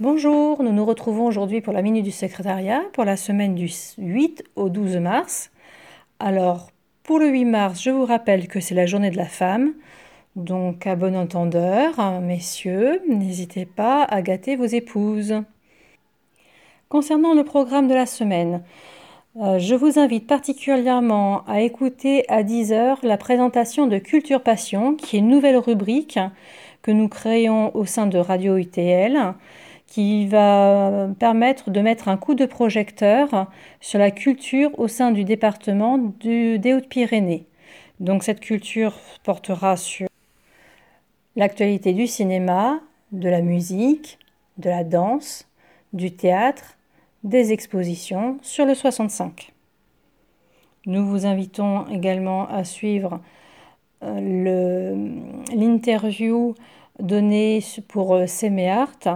[0.00, 4.42] Bonjour, nous nous retrouvons aujourd'hui pour la minute du secrétariat pour la semaine du 8
[4.56, 5.52] au 12 mars.
[6.18, 6.72] Alors,
[7.04, 9.72] pour le 8 mars, je vous rappelle que c'est la journée de la femme.
[10.34, 15.36] Donc, à bon entendeur, messieurs, n'hésitez pas à gâter vos épouses.
[16.88, 18.64] Concernant le programme de la semaine,
[19.40, 25.14] euh, je vous invite particulièrement à écouter à 10h la présentation de Culture Passion, qui
[25.14, 26.18] est une nouvelle rubrique
[26.82, 29.34] que nous créons au sein de Radio UTL,
[29.94, 33.46] qui va permettre de mettre un coup de projecteur
[33.80, 37.46] sur la culture au sein du département des Hautes-Pyrénées.
[38.00, 40.08] Donc cette culture portera sur
[41.36, 42.80] l'actualité du cinéma,
[43.12, 44.18] de la musique,
[44.58, 45.48] de la danse,
[45.92, 46.76] du théâtre,
[47.22, 49.52] des expositions sur le 65.
[50.86, 53.20] Nous vous invitons également à suivre
[54.02, 55.08] euh,
[55.54, 56.56] l'interview
[56.98, 59.12] donnée pour Séméart, euh,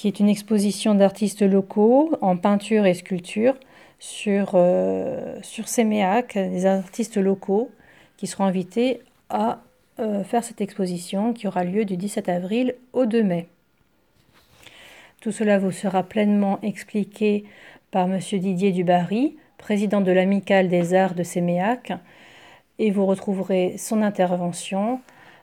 [0.00, 3.54] qui est une exposition d'artistes locaux en peinture et sculpture
[3.98, 7.70] sur, euh, Séméac, des artistes locaux
[8.16, 9.60] qui seront invités à
[10.24, 13.48] faire cette exposition qui aura lieu du 17 avril au 2 mai.
[15.20, 17.44] Tout cela vous sera pleinement expliqué
[17.90, 18.18] par M.
[18.18, 21.92] Didier Dubarry, président de l'Amicale des Arts de Séméac,
[22.78, 25.02] et vous retrouverez son intervention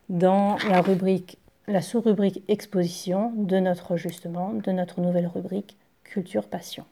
[0.10, 1.38] dans la rubrique,
[1.70, 6.86] la sous-rubrique exposition de notre justement, de notre nouvelle rubrique Culture Passion.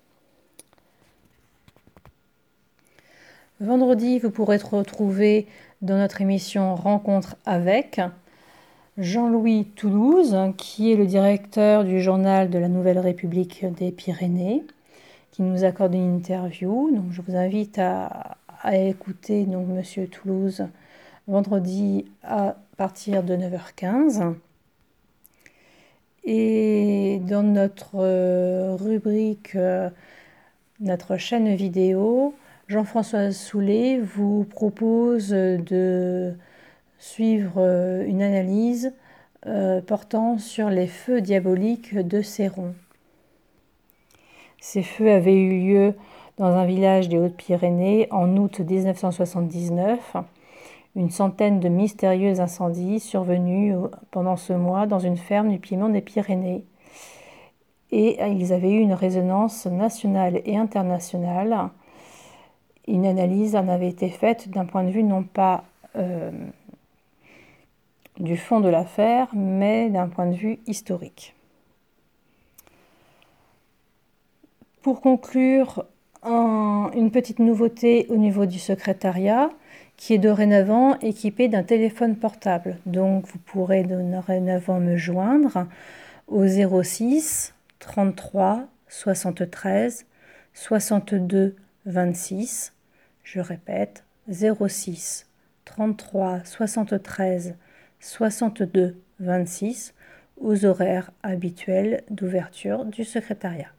[3.61, 5.47] Vendredi, vous pourrez retrouver
[5.81, 8.01] dans notre émission Rencontre avec
[8.97, 14.65] Jean-Louis Toulouse, qui est le directeur du journal de la Nouvelle République des Pyrénées,
[15.31, 16.91] qui nous accorde une interview.
[17.11, 18.35] Je vous invite à,
[18.73, 20.65] écouter donc, Monsieur Toulouse
[21.27, 24.35] vendredi à partir de 9h15.
[26.25, 29.89] Et dans notre euh, rubrique, euh,
[30.79, 32.33] notre chaîne vidéo,
[32.67, 36.33] Jean-François Soulet vous propose de
[36.97, 38.93] suivre euh, une analyse
[39.85, 42.73] portant sur les feux diaboliques de Céron.
[44.59, 45.93] Ces feux avaient eu lieu
[46.39, 50.15] dans un village des Hautes-Pyrénées en août 1979.
[50.95, 53.75] Une centaine de mystérieux incendies survenus
[54.11, 56.63] pendant ce mois dans une ferme du Piémont des Pyrénées.
[57.91, 61.69] Et ils avaient eu une résonance nationale et internationale.
[62.87, 66.31] Une analyse en avait été faite d'un point de vue non pas euh,
[68.19, 71.35] du fond de l'affaire, mais d'un point de vue historique.
[74.81, 75.85] Pour conclure,
[76.25, 79.51] une petite nouveauté au niveau du secrétariat
[79.97, 82.77] qui est dorénavant équipé d'un téléphone portable.
[82.85, 85.67] Donc vous pourrez dorénavant me joindre
[86.27, 90.05] au 06 33 73
[90.53, 91.55] 62
[91.85, 92.73] 26.
[93.23, 95.27] Je répète, 06
[95.65, 97.55] 33 73
[97.99, 99.93] 62 26
[100.41, 103.74] aux horaires habituels d'ouverture du secrétariat.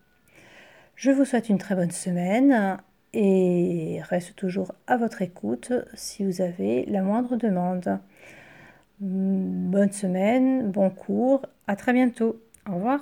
[0.96, 2.78] Je vous souhaite une très bonne semaine
[3.12, 7.98] et reste toujours à votre écoute si vous avez la moindre demande.
[9.00, 12.40] Bonne semaine, bon cours, à très bientôt.
[12.66, 13.00] Au revoir.